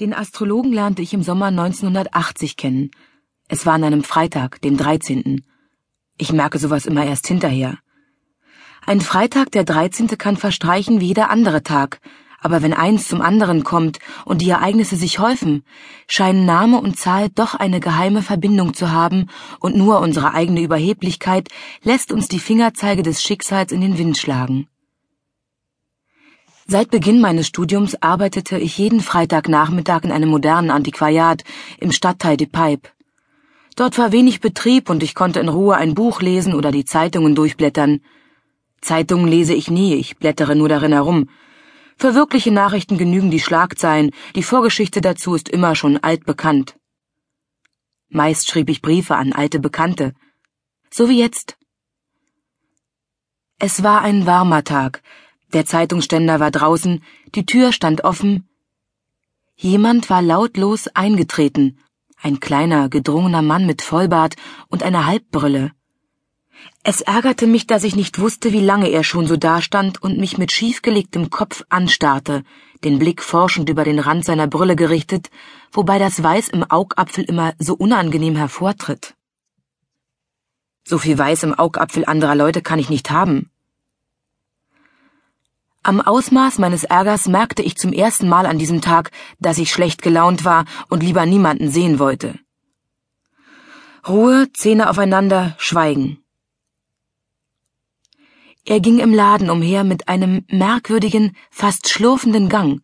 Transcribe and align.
Den 0.00 0.14
Astrologen 0.14 0.72
lernte 0.72 1.02
ich 1.02 1.12
im 1.12 1.22
Sommer 1.22 1.46
1980 1.48 2.56
kennen. 2.56 2.90
Es 3.48 3.66
war 3.66 3.74
an 3.74 3.84
einem 3.84 4.02
Freitag, 4.02 4.62
dem 4.62 4.78
13. 4.78 5.44
Ich 6.16 6.32
merke 6.32 6.58
sowas 6.58 6.86
immer 6.86 7.04
erst 7.04 7.26
hinterher. 7.26 7.76
Ein 8.86 9.02
Freitag, 9.02 9.50
der 9.50 9.64
13. 9.64 10.08
kann 10.16 10.38
verstreichen 10.38 11.02
wie 11.02 11.08
jeder 11.08 11.28
andere 11.28 11.62
Tag, 11.62 12.00
aber 12.40 12.62
wenn 12.62 12.72
eins 12.72 13.08
zum 13.08 13.20
anderen 13.20 13.62
kommt 13.62 13.98
und 14.24 14.40
die 14.40 14.48
Ereignisse 14.48 14.96
sich 14.96 15.18
häufen, 15.18 15.64
scheinen 16.08 16.46
Name 16.46 16.80
und 16.80 16.98
Zahl 16.98 17.28
doch 17.28 17.54
eine 17.54 17.78
geheime 17.78 18.22
Verbindung 18.22 18.72
zu 18.72 18.90
haben, 18.90 19.26
und 19.60 19.76
nur 19.76 20.00
unsere 20.00 20.32
eigene 20.32 20.62
Überheblichkeit 20.62 21.50
lässt 21.82 22.10
uns 22.10 22.26
die 22.26 22.38
Fingerzeige 22.38 23.02
des 23.02 23.22
Schicksals 23.22 23.70
in 23.70 23.82
den 23.82 23.98
Wind 23.98 24.16
schlagen. 24.16 24.69
Seit 26.72 26.92
Beginn 26.92 27.20
meines 27.20 27.48
Studiums 27.48 28.00
arbeitete 28.00 28.56
ich 28.56 28.78
jeden 28.78 29.00
Freitagnachmittag 29.00 30.04
in 30.04 30.12
einem 30.12 30.28
modernen 30.28 30.70
Antiquariat 30.70 31.42
im 31.80 31.90
Stadtteil 31.90 32.36
de 32.36 32.46
Pipe. 32.46 32.90
Dort 33.74 33.98
war 33.98 34.12
wenig 34.12 34.40
Betrieb 34.40 34.88
und 34.88 35.02
ich 35.02 35.16
konnte 35.16 35.40
in 35.40 35.48
Ruhe 35.48 35.74
ein 35.74 35.94
Buch 35.94 36.22
lesen 36.22 36.54
oder 36.54 36.70
die 36.70 36.84
Zeitungen 36.84 37.34
durchblättern. 37.34 38.02
Zeitungen 38.80 39.26
lese 39.26 39.52
ich 39.52 39.68
nie, 39.68 39.96
ich 39.96 40.16
blättere 40.18 40.54
nur 40.54 40.68
darin 40.68 40.92
herum. 40.92 41.28
Für 41.96 42.14
wirkliche 42.14 42.52
Nachrichten 42.52 42.98
genügen 42.98 43.32
die 43.32 43.40
Schlagzeilen, 43.40 44.12
die 44.36 44.44
Vorgeschichte 44.44 45.00
dazu 45.00 45.34
ist 45.34 45.48
immer 45.48 45.74
schon 45.74 45.96
altbekannt. 45.96 46.76
Meist 48.10 48.48
schrieb 48.48 48.70
ich 48.70 48.80
Briefe 48.80 49.16
an 49.16 49.32
alte 49.32 49.58
Bekannte. 49.58 50.14
So 50.88 51.08
wie 51.08 51.18
jetzt. 51.18 51.56
Es 53.58 53.82
war 53.82 54.02
ein 54.02 54.24
warmer 54.24 54.62
Tag, 54.62 55.02
der 55.52 55.66
Zeitungsständer 55.66 56.40
war 56.40 56.50
draußen, 56.50 57.02
die 57.34 57.46
Tür 57.46 57.72
stand 57.72 58.04
offen. 58.04 58.48
Jemand 59.56 60.08
war 60.10 60.22
lautlos 60.22 60.88
eingetreten, 60.88 61.78
ein 62.22 62.40
kleiner, 62.40 62.88
gedrungener 62.88 63.42
Mann 63.42 63.66
mit 63.66 63.82
Vollbart 63.82 64.36
und 64.68 64.82
einer 64.82 65.06
Halbbrille. 65.06 65.72
Es 66.82 67.00
ärgerte 67.00 67.46
mich, 67.46 67.66
dass 67.66 67.84
ich 67.84 67.96
nicht 67.96 68.18
wusste, 68.18 68.52
wie 68.52 68.60
lange 68.60 68.88
er 68.88 69.04
schon 69.04 69.26
so 69.26 69.36
dastand 69.36 70.02
und 70.02 70.18
mich 70.18 70.38
mit 70.38 70.52
schiefgelegtem 70.52 71.30
Kopf 71.30 71.64
anstarrte, 71.68 72.42
den 72.84 72.98
Blick 72.98 73.22
forschend 73.22 73.68
über 73.68 73.84
den 73.84 73.98
Rand 73.98 74.24
seiner 74.24 74.46
Brille 74.46 74.76
gerichtet, 74.76 75.30
wobei 75.72 75.98
das 75.98 76.22
Weiß 76.22 76.48
im 76.48 76.64
Augapfel 76.64 77.24
immer 77.24 77.52
so 77.58 77.74
unangenehm 77.74 78.36
hervortritt. 78.36 79.14
So 80.84 80.98
viel 80.98 81.18
Weiß 81.18 81.42
im 81.42 81.54
Augapfel 81.54 82.04
anderer 82.06 82.34
Leute 82.34 82.62
kann 82.62 82.78
ich 82.78 82.88
nicht 82.88 83.10
haben. 83.10 83.50
Am 85.82 86.02
Ausmaß 86.02 86.58
meines 86.58 86.84
Ärgers 86.84 87.26
merkte 87.26 87.62
ich 87.62 87.76
zum 87.76 87.94
ersten 87.94 88.28
Mal 88.28 88.44
an 88.44 88.58
diesem 88.58 88.82
Tag, 88.82 89.10
dass 89.38 89.56
ich 89.56 89.72
schlecht 89.72 90.02
gelaunt 90.02 90.44
war 90.44 90.66
und 90.90 91.02
lieber 91.02 91.24
niemanden 91.24 91.70
sehen 91.70 91.98
wollte. 91.98 92.38
Ruhe, 94.06 94.48
Zähne 94.52 94.90
aufeinander, 94.90 95.54
Schweigen. 95.58 96.22
Er 98.66 98.80
ging 98.80 98.98
im 98.98 99.14
Laden 99.14 99.48
umher 99.48 99.84
mit 99.84 100.06
einem 100.06 100.44
merkwürdigen, 100.48 101.34
fast 101.50 101.88
schlurfenden 101.88 102.50
Gang. 102.50 102.82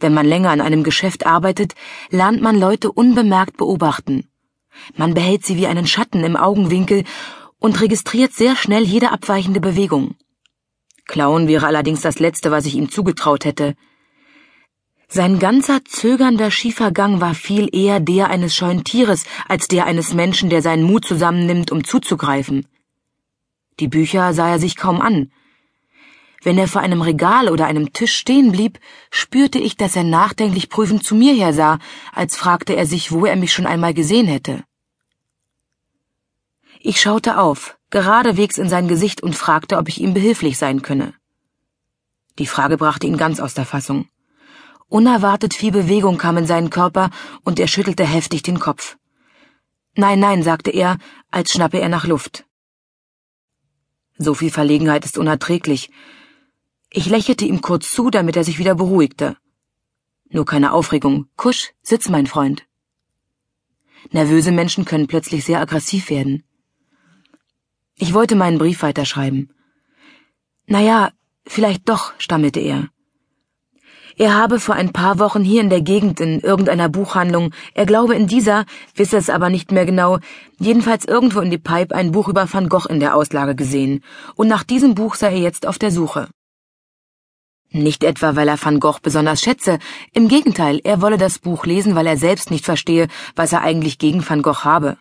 Wenn 0.00 0.14
man 0.14 0.26
länger 0.26 0.50
an 0.50 0.62
einem 0.62 0.84
Geschäft 0.84 1.26
arbeitet, 1.26 1.74
lernt 2.08 2.40
man 2.40 2.58
Leute 2.58 2.90
unbemerkt 2.90 3.58
beobachten. 3.58 4.26
Man 4.96 5.12
behält 5.12 5.44
sie 5.44 5.58
wie 5.58 5.66
einen 5.66 5.86
Schatten 5.86 6.24
im 6.24 6.36
Augenwinkel 6.36 7.04
und 7.58 7.80
registriert 7.80 8.32
sehr 8.32 8.56
schnell 8.56 8.84
jede 8.84 9.12
abweichende 9.12 9.60
Bewegung. 9.60 10.14
Klauen 11.06 11.48
wäre 11.48 11.66
allerdings 11.66 12.00
das 12.00 12.18
Letzte, 12.18 12.50
was 12.50 12.66
ich 12.66 12.74
ihm 12.74 12.90
zugetraut 12.90 13.44
hätte. 13.44 13.74
Sein 15.08 15.38
ganzer 15.38 15.84
zögernder 15.84 16.50
schiefer 16.50 16.90
Gang 16.90 17.20
war 17.20 17.34
viel 17.34 17.68
eher 17.72 18.00
der 18.00 18.28
eines 18.28 18.56
scheuen 18.56 18.82
Tieres 18.82 19.24
als 19.48 19.68
der 19.68 19.86
eines 19.86 20.14
Menschen, 20.14 20.50
der 20.50 20.62
seinen 20.62 20.82
Mut 20.82 21.04
zusammennimmt, 21.04 21.70
um 21.70 21.84
zuzugreifen. 21.84 22.66
Die 23.78 23.86
Bücher 23.88 24.34
sah 24.34 24.50
er 24.50 24.58
sich 24.58 24.74
kaum 24.74 25.00
an. 25.00 25.30
Wenn 26.42 26.58
er 26.58 26.66
vor 26.66 26.80
einem 26.80 27.02
Regal 27.02 27.48
oder 27.48 27.66
einem 27.66 27.92
Tisch 27.92 28.16
stehen 28.16 28.50
blieb, 28.50 28.80
spürte 29.10 29.58
ich, 29.58 29.76
dass 29.76 29.96
er 29.96 30.04
nachdenklich 30.04 30.68
prüfend 30.68 31.04
zu 31.04 31.14
mir 31.14 31.34
hersah, 31.34 31.78
als 32.12 32.36
fragte 32.36 32.74
er 32.74 32.86
sich, 32.86 33.12
wo 33.12 33.26
er 33.26 33.36
mich 33.36 33.52
schon 33.52 33.66
einmal 33.66 33.94
gesehen 33.94 34.26
hätte. 34.26 34.64
Ich 36.80 37.00
schaute 37.00 37.38
auf, 37.38 37.75
geradewegs 37.90 38.58
in 38.58 38.68
sein 38.68 38.88
Gesicht 38.88 39.22
und 39.22 39.36
fragte, 39.36 39.78
ob 39.78 39.88
ich 39.88 40.00
ihm 40.00 40.14
behilflich 40.14 40.58
sein 40.58 40.82
könne. 40.82 41.14
Die 42.38 42.46
Frage 42.46 42.76
brachte 42.76 43.06
ihn 43.06 43.16
ganz 43.16 43.40
aus 43.40 43.54
der 43.54 43.64
Fassung. 43.64 44.08
Unerwartet 44.88 45.54
viel 45.54 45.72
Bewegung 45.72 46.18
kam 46.18 46.36
in 46.36 46.46
seinen 46.46 46.70
Körper 46.70 47.10
und 47.42 47.58
er 47.58 47.66
schüttelte 47.66 48.04
heftig 48.04 48.42
den 48.42 48.60
Kopf. 48.60 48.96
Nein, 49.94 50.20
nein, 50.20 50.42
sagte 50.42 50.70
er, 50.70 50.98
als 51.30 51.52
schnappe 51.52 51.80
er 51.80 51.88
nach 51.88 52.06
Luft. 52.06 52.44
So 54.18 54.34
viel 54.34 54.50
Verlegenheit 54.50 55.04
ist 55.04 55.18
unerträglich. 55.18 55.90
Ich 56.90 57.06
lächelte 57.06 57.44
ihm 57.44 57.60
kurz 57.60 57.90
zu, 57.90 58.10
damit 58.10 58.36
er 58.36 58.44
sich 58.44 58.58
wieder 58.58 58.74
beruhigte. 58.74 59.36
Nur 60.28 60.44
keine 60.44 60.72
Aufregung. 60.72 61.28
Kusch, 61.36 61.72
sitz, 61.82 62.08
mein 62.08 62.26
Freund. 62.26 62.64
Nervöse 64.12 64.52
Menschen 64.52 64.84
können 64.84 65.06
plötzlich 65.06 65.44
sehr 65.44 65.60
aggressiv 65.60 66.10
werden. 66.10 66.44
Ich 67.98 68.12
wollte 68.12 68.36
meinen 68.36 68.58
Brief 68.58 68.82
weiterschreiben. 68.82 69.50
Naja, 70.66 71.10
vielleicht 71.46 71.88
doch, 71.88 72.12
stammelte 72.18 72.60
er. 72.60 72.88
Er 74.18 74.34
habe 74.34 74.60
vor 74.60 74.74
ein 74.74 74.92
paar 74.92 75.18
Wochen 75.18 75.42
hier 75.42 75.60
in 75.60 75.70
der 75.70 75.82
Gegend 75.82 76.20
in 76.20 76.40
irgendeiner 76.40 76.88
Buchhandlung, 76.88 77.52
er 77.74 77.84
glaube 77.84 78.14
in 78.14 78.26
dieser, 78.26 78.64
wisse 78.94 79.16
es 79.16 79.28
aber 79.28 79.50
nicht 79.50 79.72
mehr 79.72 79.84
genau, 79.84 80.18
jedenfalls 80.58 81.04
irgendwo 81.04 81.40
in 81.40 81.50
die 81.50 81.58
Pipe 81.58 81.94
ein 81.94 82.12
Buch 82.12 82.28
über 82.28 82.50
Van 82.50 82.68
Gogh 82.68 82.88
in 82.88 83.00
der 83.00 83.14
Auslage 83.14 83.54
gesehen, 83.54 84.02
und 84.34 84.48
nach 84.48 84.62
diesem 84.62 84.94
Buch 84.94 85.16
sei 85.16 85.32
er 85.32 85.38
jetzt 85.38 85.66
auf 85.66 85.78
der 85.78 85.90
Suche. 85.90 86.28
Nicht 87.70 88.04
etwa, 88.04 88.36
weil 88.36 88.48
er 88.48 88.62
Van 88.62 88.80
Gogh 88.80 89.00
besonders 89.02 89.42
schätze, 89.42 89.78
im 90.14 90.28
Gegenteil, 90.28 90.80
er 90.82 91.02
wolle 91.02 91.18
das 91.18 91.38
Buch 91.38 91.66
lesen, 91.66 91.94
weil 91.94 92.06
er 92.06 92.16
selbst 92.16 92.50
nicht 92.50 92.64
verstehe, 92.64 93.08
was 93.34 93.52
er 93.52 93.60
eigentlich 93.60 93.98
gegen 93.98 94.26
Van 94.26 94.40
Gogh 94.40 94.64
habe. 94.64 94.96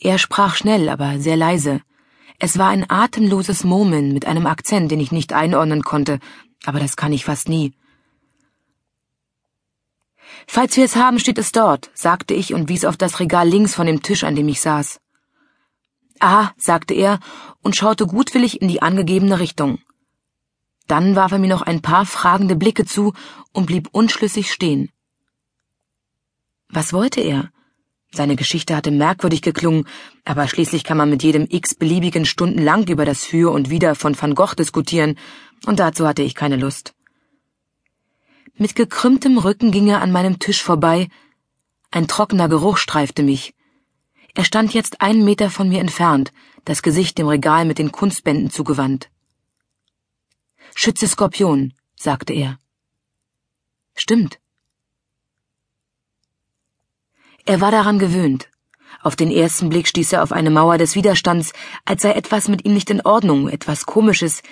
Er 0.00 0.18
sprach 0.18 0.54
schnell, 0.54 0.88
aber 0.88 1.18
sehr 1.18 1.36
leise. 1.36 1.82
Es 2.38 2.56
war 2.56 2.68
ein 2.68 2.88
atemloses 2.88 3.64
Murmeln 3.64 4.12
mit 4.12 4.26
einem 4.26 4.46
Akzent, 4.46 4.92
den 4.92 5.00
ich 5.00 5.10
nicht 5.10 5.32
einordnen 5.32 5.82
konnte, 5.82 6.20
aber 6.64 6.78
das 6.78 6.96
kann 6.96 7.12
ich 7.12 7.24
fast 7.24 7.48
nie. 7.48 7.74
Falls 10.46 10.76
wir 10.76 10.84
es 10.84 10.94
haben, 10.94 11.18
steht 11.18 11.38
es 11.38 11.52
dort, 11.52 11.90
sagte 11.94 12.34
ich 12.34 12.54
und 12.54 12.68
wies 12.68 12.84
auf 12.84 12.96
das 12.96 13.18
Regal 13.18 13.48
links 13.48 13.74
von 13.74 13.86
dem 13.86 14.02
Tisch, 14.02 14.24
an 14.24 14.36
dem 14.36 14.48
ich 14.48 14.60
saß. 14.60 15.00
Ah, 16.20 16.50
sagte 16.56 16.94
er 16.94 17.18
und 17.62 17.76
schaute 17.76 18.06
gutwillig 18.06 18.60
in 18.62 18.68
die 18.68 18.82
angegebene 18.82 19.40
Richtung. 19.40 19.80
Dann 20.86 21.16
warf 21.16 21.32
er 21.32 21.38
mir 21.38 21.48
noch 21.48 21.62
ein 21.62 21.82
paar 21.82 22.06
fragende 22.06 22.56
Blicke 22.56 22.84
zu 22.84 23.12
und 23.52 23.66
blieb 23.66 23.88
unschlüssig 23.92 24.52
stehen. 24.52 24.90
Was 26.68 26.92
wollte 26.92 27.20
er? 27.20 27.50
Seine 28.10 28.36
Geschichte 28.36 28.74
hatte 28.74 28.90
merkwürdig 28.90 29.42
geklungen, 29.42 29.86
aber 30.24 30.48
schließlich 30.48 30.82
kann 30.82 30.96
man 30.96 31.10
mit 31.10 31.22
jedem 31.22 31.46
x-beliebigen 31.48 32.24
Stunden 32.24 32.62
lang 32.62 32.88
über 32.88 33.04
das 33.04 33.24
Für 33.24 33.52
und 33.52 33.70
Wider 33.70 33.94
von 33.94 34.20
Van 34.20 34.34
Gogh 34.34 34.54
diskutieren, 34.54 35.18
und 35.66 35.78
dazu 35.78 36.06
hatte 36.06 36.22
ich 36.22 36.34
keine 36.34 36.56
Lust. 36.56 36.94
Mit 38.56 38.74
gekrümmtem 38.74 39.38
Rücken 39.38 39.70
ging 39.70 39.88
er 39.88 40.00
an 40.00 40.10
meinem 40.10 40.38
Tisch 40.38 40.62
vorbei, 40.62 41.08
ein 41.90 42.08
trockener 42.08 42.48
Geruch 42.48 42.76
streifte 42.76 43.22
mich. 43.22 43.54
Er 44.34 44.44
stand 44.44 44.74
jetzt 44.74 45.00
einen 45.00 45.24
Meter 45.24 45.50
von 45.50 45.68
mir 45.68 45.80
entfernt, 45.80 46.32
das 46.64 46.82
Gesicht 46.82 47.18
dem 47.18 47.28
Regal 47.28 47.64
mit 47.64 47.78
den 47.78 47.92
Kunstbänden 47.92 48.50
zugewandt. 48.50 49.10
Schütze 50.74 51.08
Skorpion, 51.08 51.72
sagte 51.96 52.32
er. 52.32 52.58
Stimmt. 53.94 54.38
Er 57.48 57.62
war 57.62 57.70
daran 57.70 57.98
gewöhnt. 57.98 58.50
Auf 59.00 59.16
den 59.16 59.30
ersten 59.30 59.70
Blick 59.70 59.88
stieß 59.88 60.12
er 60.12 60.22
auf 60.22 60.32
eine 60.32 60.50
Mauer 60.50 60.76
des 60.76 60.94
Widerstands, 60.94 61.54
als 61.86 62.02
sei 62.02 62.12
etwas 62.12 62.46
mit 62.46 62.66
ihm 62.66 62.74
nicht 62.74 62.90
in 62.90 63.00
Ordnung, 63.00 63.48
etwas 63.48 63.86
Komisches, 63.86 64.42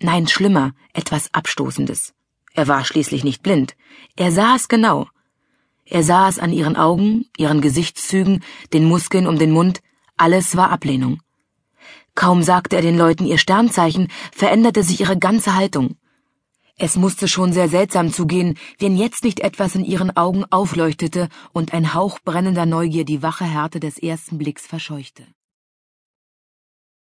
nein, 0.00 0.26
schlimmer, 0.26 0.72
etwas 0.94 1.28
Abstoßendes. 1.34 2.14
Er 2.54 2.66
war 2.66 2.86
schließlich 2.86 3.22
nicht 3.22 3.42
blind. 3.42 3.76
Er 4.16 4.32
sah 4.32 4.56
es 4.56 4.68
genau. 4.68 5.08
Er 5.84 6.02
sah 6.02 6.26
es 6.26 6.38
an 6.38 6.54
ihren 6.54 6.76
Augen, 6.76 7.26
ihren 7.36 7.60
Gesichtszügen, 7.60 8.42
den 8.72 8.86
Muskeln 8.86 9.26
um 9.26 9.38
den 9.38 9.50
Mund, 9.50 9.82
alles 10.16 10.56
war 10.56 10.70
Ablehnung. 10.70 11.20
Kaum 12.14 12.42
sagte 12.42 12.76
er 12.76 12.82
den 12.82 12.96
Leuten 12.96 13.26
ihr 13.26 13.36
Sternzeichen, 13.36 14.08
veränderte 14.32 14.82
sich 14.82 15.00
ihre 15.00 15.18
ganze 15.18 15.54
Haltung. 15.54 15.98
Es 16.80 16.94
musste 16.94 17.26
schon 17.26 17.52
sehr 17.52 17.68
seltsam 17.68 18.12
zugehen, 18.12 18.56
wenn 18.78 18.96
jetzt 18.96 19.24
nicht 19.24 19.40
etwas 19.40 19.74
in 19.74 19.84
ihren 19.84 20.16
Augen 20.16 20.44
aufleuchtete 20.44 21.28
und 21.52 21.74
ein 21.74 21.92
Hauch 21.92 22.20
brennender 22.24 22.66
Neugier 22.66 23.04
die 23.04 23.20
wache 23.20 23.44
Härte 23.44 23.80
des 23.80 23.98
ersten 23.98 24.38
Blicks 24.38 24.64
verscheuchte. 24.64 25.24